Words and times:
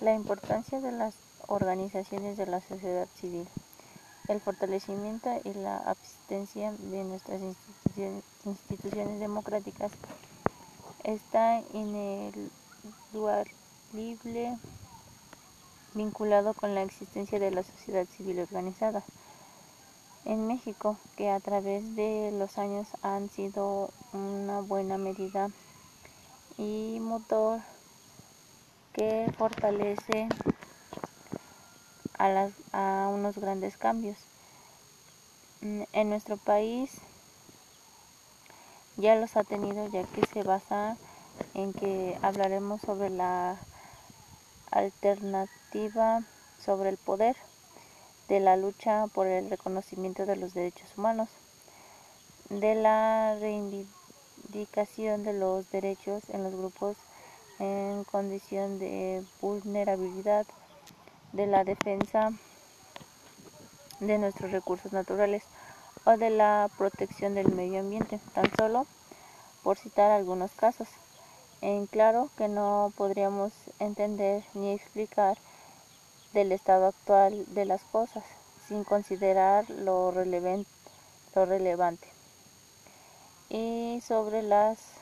La 0.00 0.14
importancia 0.14 0.80
de 0.80 0.92
las 0.92 1.14
organizaciones 1.46 2.38
de 2.38 2.46
la 2.46 2.62
sociedad 2.62 3.06
civil, 3.16 3.46
el 4.28 4.40
fortalecimiento 4.40 5.28
y 5.44 5.52
la 5.52 5.76
asistencia 5.76 6.72
de 6.72 7.04
nuestras 7.04 7.42
instituciones, 7.42 8.24
instituciones 8.46 9.20
democráticas 9.20 9.92
está 11.04 11.62
ineludible 11.74 12.50
vinculado 15.92 16.54
con 16.54 16.74
la 16.74 16.80
existencia 16.82 17.38
de 17.38 17.50
la 17.50 17.62
sociedad 17.62 18.06
civil 18.06 18.40
organizada. 18.40 19.04
En 20.24 20.46
México, 20.46 20.96
que 21.14 21.28
a 21.28 21.40
través 21.40 21.94
de 21.94 22.30
los 22.32 22.56
años 22.56 22.88
han 23.02 23.28
sido 23.28 23.90
una 24.14 24.62
buena 24.62 24.96
medida 24.96 25.50
y 26.56 27.00
motor 27.00 27.60
que 28.94 29.32
fortalece 29.38 30.28
a, 32.18 32.28
las, 32.28 32.52
a 32.72 33.08
unos 33.12 33.38
grandes 33.38 33.76
cambios. 33.76 34.18
Mm, 35.60 35.82
en 35.92 36.10
nuestro 36.10 36.36
país 36.36 36.90
ya 38.96 39.14
los 39.14 39.36
ha 39.36 39.44
tenido 39.44 39.86
ya 39.88 40.04
que 40.04 40.26
se 40.26 40.42
basa 40.42 40.96
en 41.54 41.72
que 41.72 42.18
hablaremos 42.22 42.80
sobre 42.82 43.10
la 43.10 43.58
alternativa 44.70 46.22
sobre 46.58 46.90
el 46.90 46.96
poder 46.96 47.36
de 48.28 48.40
la 48.40 48.56
lucha 48.56 49.06
por 49.08 49.26
el 49.26 49.50
reconocimiento 49.50 50.26
de 50.26 50.36
los 50.36 50.54
derechos 50.54 50.96
humanos, 50.96 51.28
de 52.48 52.74
la 52.74 53.36
reivindicación 53.40 55.24
de 55.24 55.32
los 55.32 55.70
derechos 55.70 56.22
en 56.28 56.44
los 56.44 56.54
grupos 56.54 56.96
en 57.60 58.04
condición 58.04 58.78
de 58.78 59.22
vulnerabilidad, 59.40 60.46
de 61.32 61.46
la 61.46 61.62
defensa 61.62 62.32
de 64.00 64.18
nuestros 64.18 64.50
recursos 64.50 64.92
naturales 64.92 65.44
o 66.04 66.16
de 66.16 66.30
la 66.30 66.68
protección 66.76 67.34
del 67.34 67.52
medio 67.52 67.80
ambiente, 67.80 68.18
tan 68.34 68.50
solo 68.56 68.86
por 69.62 69.78
citar 69.78 70.10
algunos 70.10 70.50
casos. 70.52 70.88
En 71.60 71.86
claro 71.86 72.30
que 72.36 72.48
no 72.48 72.92
podríamos 72.96 73.52
entender 73.78 74.42
ni 74.54 74.72
explicar 74.72 75.36
del 76.32 76.52
estado 76.52 76.86
actual 76.86 77.44
de 77.54 77.66
las 77.66 77.84
cosas 77.84 78.24
sin 78.66 78.84
considerar 78.84 79.68
lo, 79.68 80.10
lo 80.12 81.46
relevante 81.46 82.08
y 83.50 84.00
sobre 84.06 84.42
las 84.42 84.99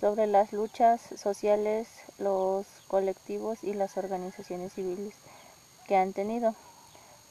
sobre 0.00 0.26
las 0.26 0.52
luchas 0.52 1.00
sociales, 1.16 1.88
los 2.18 2.66
colectivos 2.88 3.62
y 3.62 3.74
las 3.74 3.96
organizaciones 3.96 4.72
civiles 4.72 5.14
que 5.86 5.96
han 5.96 6.12
tenido. 6.12 6.54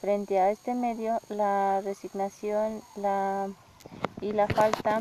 Frente 0.02 0.40
a 0.40 0.52
este 0.52 0.74
medio, 0.74 1.20
la 1.30 1.82
resignación 1.82 2.82
la, 2.96 3.50
y 4.22 4.34
la 4.34 4.48
falta 4.48 5.00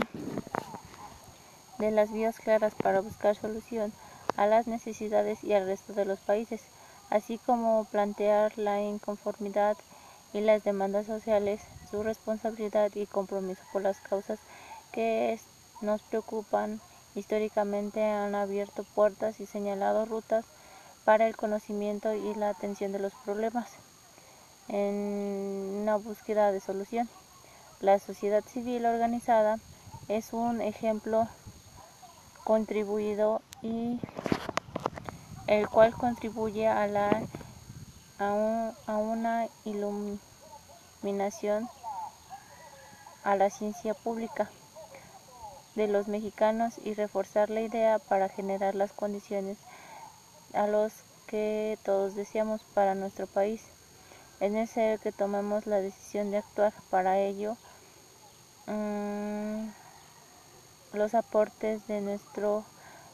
de 1.79 1.91
las 1.91 2.13
vías 2.13 2.39
claras 2.39 2.75
para 2.75 3.01
buscar 3.01 3.35
solución 3.35 3.93
a 4.37 4.47
las 4.47 4.67
necesidades 4.67 5.43
y 5.43 5.53
al 5.53 5.67
resto 5.67 5.93
de 5.93 6.05
los 6.05 6.21
países, 6.21 6.63
así 7.11 7.39
como 7.39 7.85
plantear 7.87 8.57
la 8.57 8.81
inconformidad 8.81 9.77
y 10.33 10.41
las 10.41 10.65
demandas 10.65 11.07
sociales, 11.07 11.61
su 11.91 12.03
responsabilidad 12.03 12.91
y 12.95 13.07
compromiso 13.07 13.63
por 13.73 13.83
las 13.83 13.99
causas 14.01 14.39
que 14.93 15.39
nos 15.81 16.01
preocupan 16.03 16.81
históricamente 17.15 18.05
han 18.05 18.35
abierto 18.35 18.85
puertas 18.85 19.41
y 19.41 19.47
señalado 19.47 20.07
rutas 20.07 20.45
para 21.05 21.27
el 21.27 21.37
conocimiento 21.37 22.15
y 22.15 22.35
la 22.35 22.51
atención 22.51 22.93
de 22.93 22.99
los 22.99 23.13
problemas 23.25 23.71
en 24.69 25.81
una 25.83 25.97
búsqueda 25.97 26.53
de 26.53 26.61
solución. 26.61 27.09
La 27.81 27.99
sociedad 27.99 28.45
civil 28.45 28.87
organizada 28.87 29.59
es 30.09 30.33
un 30.33 30.61
ejemplo 30.61 31.29
contribuido 32.45 33.43
y 33.63 33.99
el 35.47 35.69
cual 35.69 35.95
contribuye 35.95 36.69
a, 36.69 36.87
la, 36.87 37.23
a, 38.19 38.73
a 38.87 38.97
una 38.97 39.49
iluminación 39.65 41.69
a 43.25 43.37
la 43.37 43.51
ciencia 43.51 43.95
pública 43.95 44.51
de 45.75 45.89
los 45.89 46.09
mexicanos 46.09 46.75
y 46.85 46.95
reforzar 46.95 47.51
la 47.51 47.61
idea 47.61 47.99
para 47.99 48.29
generar 48.29 48.75
las 48.75 48.93
condiciones 48.93 49.59
a 50.53 50.67
los 50.67 50.93
que 51.27 51.79
todos 51.83 52.15
deseamos 52.15 52.63
para 52.75 52.95
nuestro 52.95 53.27
país. 53.27 53.63
Es 54.41 54.53
necesario 54.53 54.99
que 55.01 55.13
tomemos 55.13 55.67
la 55.67 55.81
decisión 55.81 56.31
de 56.31 56.39
actuar. 56.39 56.75
Para 56.91 57.19
ello, 57.19 57.57
mmm, 58.67 59.69
los 60.93 61.15
aportes 61.15 61.87
de 61.87 62.01
nuestro 62.01 62.65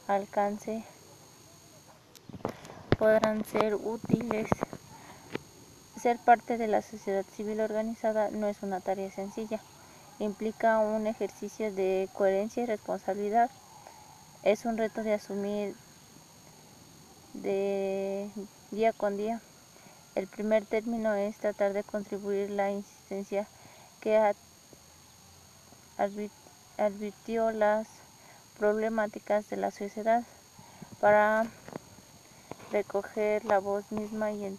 alcance 0.08 0.84
podrán 2.98 3.44
ser 3.44 3.75
útiles. 3.75 4.48
Ser 6.00 6.19
parte 6.19 6.58
de 6.58 6.69
la 6.69 6.82
sociedad 6.82 7.25
civil 7.36 7.60
organizada 7.60 8.30
no 8.30 8.46
es 8.48 8.62
una 8.62 8.80
tarea 8.80 9.10
sencilla 9.10 9.60
implica 10.18 10.78
un 10.78 11.06
ejercicio 11.06 11.72
de 11.72 12.08
coherencia 12.12 12.62
y 12.62 12.66
responsabilidad. 12.66 13.50
Es 14.42 14.64
un 14.64 14.76
reto 14.76 15.02
de 15.02 15.14
asumir 15.14 15.74
de 17.34 18.30
día 18.70 18.92
con 18.92 19.16
día. 19.16 19.40
El 20.14 20.26
primer 20.26 20.66
término 20.66 21.14
es 21.14 21.38
tratar 21.38 21.72
de 21.72 21.84
contribuir 21.84 22.50
la 22.50 22.70
insistencia 22.70 23.46
que 24.00 24.34
advirtió 26.76 27.50
las 27.52 27.86
problemáticas 28.58 29.48
de 29.48 29.56
la 29.56 29.70
sociedad 29.70 30.24
para 31.00 31.46
recoger 32.72 33.44
la 33.44 33.60
voz 33.60 33.90
misma 33.92 34.32
y, 34.32 34.58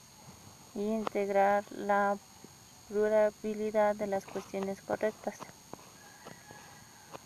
y 0.76 0.82
integrar 0.82 1.64
la 1.72 2.18
pluralidad 2.90 3.96
de 3.96 4.08
las 4.08 4.26
cuestiones 4.26 4.82
correctas. 4.82 5.38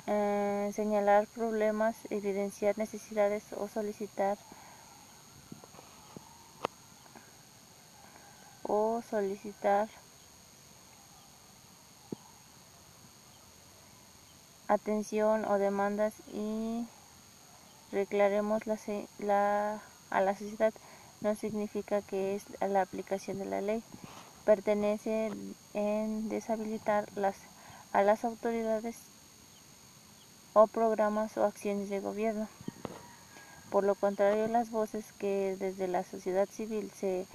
Eh, 0.06 0.72
señalar 0.76 1.28
problemas, 1.28 1.96
evidenciar 2.10 2.78
necesidades 2.78 3.46
o 3.54 3.70
solicitar 3.70 4.38
o 8.64 9.02
solicitar 9.10 9.88
atención 14.68 15.46
o 15.46 15.58
demandas 15.58 16.14
y 16.34 16.86
reclaremos 17.92 18.66
la, 18.68 18.78
la, 19.20 19.82
a 20.10 20.22
la 20.22 20.36
sociedad 20.36 20.74
no 21.22 21.36
significa 21.36 22.02
que 22.02 22.36
es 22.36 22.44
la 22.60 22.82
aplicación 22.82 23.40
de 23.40 23.46
la 23.46 23.62
ley 23.62 23.84
pertenece 24.46 25.32
en 25.74 26.30
deshabilitar 26.30 27.06
las, 27.16 27.38
a 27.92 28.02
las 28.04 28.26
autoridades 28.26 28.98
o 30.54 30.68
programas 30.68 31.38
o 31.38 31.46
acciones 31.46 31.90
de 31.90 32.00
gobierno. 32.00 32.48
Por 33.72 33.84
lo 33.84 33.96
contrario, 33.96 34.48
las 34.48 34.70
voces 34.70 35.14
que 35.14 35.56
desde 35.60 35.88
la 35.88 36.04
sociedad 36.04 36.48
civil 36.48 36.92
se 36.92 37.26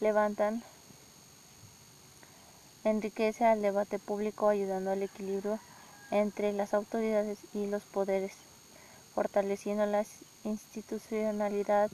levantan 0.00 0.62
enriquece 2.82 3.44
al 3.44 3.62
debate 3.62 3.98
público 3.98 4.48
ayudando 4.48 4.90
al 4.90 5.02
equilibrio 5.02 5.58
entre 6.10 6.52
las 6.52 6.74
autoridades 6.74 7.38
y 7.54 7.66
los 7.66 7.84
poderes, 7.84 8.34
fortaleciendo 9.14 9.86
la 9.86 10.04
institucionalidad 10.44 11.90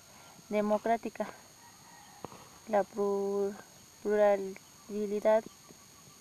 democrática. 0.49 1.29
La 2.69 2.83
pluralidad, 4.03 5.45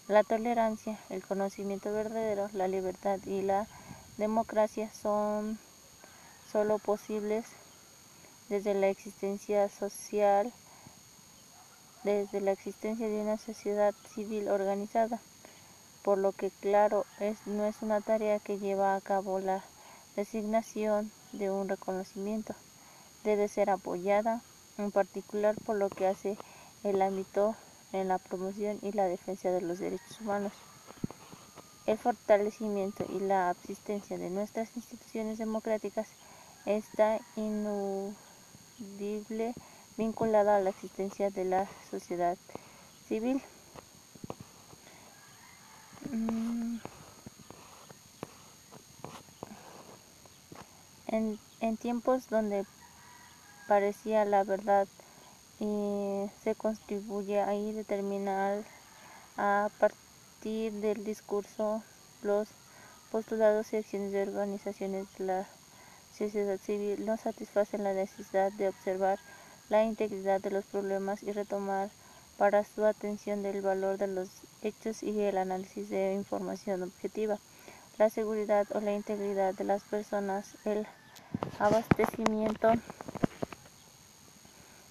la 0.07 0.23
tolerancia, 0.23 0.99
el 1.09 1.23
conocimiento 1.23 1.93
verdadero, 1.93 2.49
la 2.53 2.67
libertad 2.67 3.19
y 3.25 3.41
la 3.41 3.67
democracia 4.17 4.91
son 4.93 5.59
solo 6.51 6.79
posibles 6.79 7.45
desde 8.49 8.73
la 8.73 8.89
existencia 8.89 9.69
social, 9.69 10.51
desde 12.03 12.41
la 12.41 12.51
existencia 12.51 13.07
de 13.07 13.21
una 13.21 13.37
sociedad 13.37 13.93
civil 14.13 14.49
organizada, 14.49 15.19
por 16.03 16.17
lo 16.17 16.31
que 16.31 16.49
claro 16.49 17.05
es, 17.19 17.45
no 17.45 17.65
es 17.65 17.81
una 17.81 18.01
tarea 18.01 18.39
que 18.39 18.57
lleva 18.57 18.95
a 18.95 19.01
cabo 19.01 19.39
la 19.39 19.63
designación 20.15 21.11
de 21.33 21.51
un 21.51 21.69
reconocimiento, 21.69 22.55
debe 23.23 23.47
ser 23.47 23.69
apoyada 23.69 24.41
en 24.77 24.91
particular 24.91 25.55
por 25.65 25.75
lo 25.75 25.89
que 25.89 26.07
hace 26.07 26.37
el 26.83 27.01
ámbito 27.01 27.55
en 27.91 28.07
la 28.07 28.19
promoción 28.19 28.79
y 28.81 28.91
la 28.91 29.05
defensa 29.05 29.51
de 29.51 29.61
los 29.61 29.79
derechos 29.79 30.21
humanos. 30.21 30.53
El 31.85 31.97
fortalecimiento 31.97 33.05
y 33.09 33.19
la 33.19 33.49
asistencia 33.49 34.17
de 34.17 34.29
nuestras 34.29 34.75
instituciones 34.75 35.37
democráticas 35.37 36.07
está 36.65 37.19
inudiblemente 37.35 39.55
vinculada 39.99 40.55
a 40.55 40.61
la 40.61 40.69
existencia 40.69 41.29
de 41.29 41.43
la 41.43 41.67
sociedad 41.91 42.37
civil. 43.09 43.41
Mm. 46.09 46.77
En, 51.07 51.37
en 51.59 51.75
tiempos 51.75 52.29
donde 52.29 52.65
parecía 53.67 54.23
la 54.23 54.45
verdad 54.45 54.87
y 55.59 56.29
se 56.43 56.55
contribuye 56.55 57.41
a 57.41 57.51
determinar 57.51 58.63
a 59.37 59.69
partir 59.79 60.71
del 60.73 61.03
discurso 61.03 61.83
los 62.21 62.47
postulados 63.11 63.73
y 63.73 63.77
acciones 63.77 64.11
de 64.11 64.23
organizaciones 64.23 65.07
de 65.17 65.25
la 65.25 65.47
sociedad 66.17 66.59
civil 66.59 67.05
no 67.05 67.17
satisfacen 67.17 67.83
la 67.83 67.93
necesidad 67.93 68.51
de 68.53 68.69
observar 68.69 69.19
la 69.69 69.83
integridad 69.83 70.41
de 70.41 70.51
los 70.51 70.65
problemas 70.65 71.23
y 71.23 71.31
retomar 71.31 71.89
para 72.37 72.63
su 72.63 72.85
atención 72.85 73.43
del 73.43 73.61
valor 73.61 73.97
de 73.97 74.07
los 74.07 74.29
hechos 74.61 75.03
y 75.03 75.19
el 75.21 75.37
análisis 75.37 75.89
de 75.89 76.13
información 76.13 76.83
objetiva, 76.83 77.37
la 77.97 78.09
seguridad 78.09 78.65
o 78.73 78.79
la 78.79 78.93
integridad 78.93 79.53
de 79.53 79.65
las 79.65 79.83
personas, 79.83 80.55
el 80.65 80.87
abastecimiento 81.59 82.71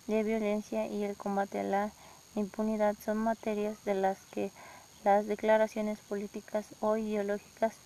de 0.08 0.22
violencia 0.22 0.86
y 0.86 1.04
el 1.04 1.16
combate 1.16 1.60
a 1.60 1.62
la 1.62 1.92
impunidad 2.34 2.96
son 3.04 3.18
materias 3.18 3.76
de 3.84 3.94
las 3.94 4.18
que 4.32 4.50
las 5.04 5.26
declaraciones 5.26 6.00
políticas 6.00 6.66
o 6.80 6.96
ideológicas 6.96 7.76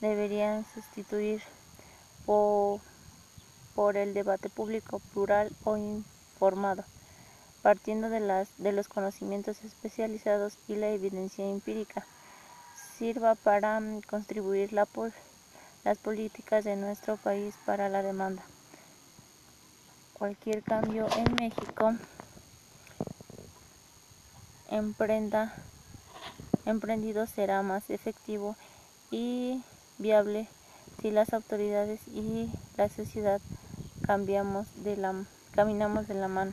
deberían 0.00 0.64
sustituir 0.74 1.42
por, 2.24 2.80
el 3.96 4.14
debate 4.14 4.48
público 4.48 5.00
plural 5.12 5.50
o 5.64 5.76
informado, 5.76 6.84
partiendo 7.62 8.08
de, 8.10 8.20
las, 8.20 8.48
de 8.58 8.72
los 8.72 8.88
conocimientos 8.88 9.64
especializados 9.64 10.58
y 10.68 10.76
la 10.76 10.90
evidencia 10.90 11.44
empírica, 11.44 12.06
sirva 12.96 13.34
para 13.34 13.80
mm, 13.80 14.02
contribuir 14.02 14.72
la, 14.72 14.86
las 15.82 15.98
políticas 15.98 16.64
de 16.64 16.76
nuestro 16.76 17.16
país 17.16 17.56
para 17.66 17.88
la 17.88 18.02
demanda 18.02 18.44
cualquier 20.22 20.62
cambio 20.62 21.08
en 21.16 21.34
México 21.34 21.94
emprenda, 24.70 25.52
emprendido 26.64 27.26
será 27.26 27.60
más 27.62 27.90
efectivo 27.90 28.54
y 29.10 29.64
viable 29.98 30.46
si 31.00 31.10
las 31.10 31.32
autoridades 31.32 32.06
y 32.06 32.48
la 32.76 32.88
sociedad 32.88 33.40
cambiamos 34.06 34.68
de 34.84 34.96
la, 34.96 35.24
caminamos 35.56 36.06
de 36.06 36.14
la 36.14 36.28
mano. 36.28 36.52